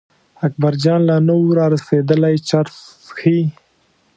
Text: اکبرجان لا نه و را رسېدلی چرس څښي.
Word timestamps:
اکبرجان 0.47 0.99
لا 1.09 1.17
نه 1.27 1.33
و 1.39 1.45
را 1.57 1.65
رسېدلی 1.73 2.35
چرس 2.47 2.75
څښي. 3.05 3.37